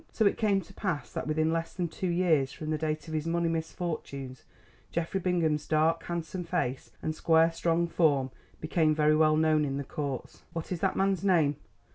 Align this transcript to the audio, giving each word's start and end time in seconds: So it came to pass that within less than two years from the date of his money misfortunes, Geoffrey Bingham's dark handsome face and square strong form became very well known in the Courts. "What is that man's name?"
So 0.11 0.25
it 0.25 0.35
came 0.35 0.61
to 0.61 0.73
pass 0.73 1.11
that 1.13 1.27
within 1.27 1.53
less 1.53 1.75
than 1.75 1.87
two 1.87 2.07
years 2.09 2.51
from 2.51 2.71
the 2.71 2.77
date 2.79 3.07
of 3.07 3.13
his 3.13 3.27
money 3.27 3.47
misfortunes, 3.49 4.45
Geoffrey 4.91 5.19
Bingham's 5.19 5.67
dark 5.67 6.01
handsome 6.05 6.43
face 6.43 6.89
and 7.03 7.13
square 7.13 7.51
strong 7.51 7.87
form 7.87 8.31
became 8.59 8.95
very 8.95 9.15
well 9.15 9.37
known 9.37 9.63
in 9.63 9.77
the 9.77 9.83
Courts. 9.83 10.41
"What 10.53 10.71
is 10.71 10.79
that 10.79 10.95
man's 10.95 11.23
name?" 11.23 11.57